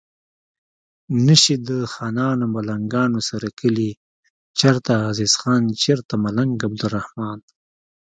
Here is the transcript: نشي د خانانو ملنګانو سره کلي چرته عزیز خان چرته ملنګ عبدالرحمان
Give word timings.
نشي 1.25 1.55
د 1.67 1.69
خانانو 1.93 2.45
ملنګانو 2.55 3.19
سره 3.29 3.47
کلي 3.59 3.89
چرته 4.59 4.91
عزیز 5.09 5.33
خان 5.41 5.63
چرته 5.83 6.13
ملنګ 6.25 6.53
عبدالرحمان 6.67 7.39